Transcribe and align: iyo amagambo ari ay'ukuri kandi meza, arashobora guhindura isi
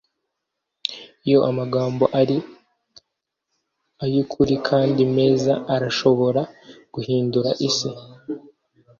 iyo 1.25 1.39
amagambo 1.49 2.03
ari 2.21 2.37
ay'ukuri 4.03 4.55
kandi 4.67 5.01
meza, 5.15 5.53
arashobora 5.75 6.41
guhindura 6.93 7.49
isi 7.67 7.89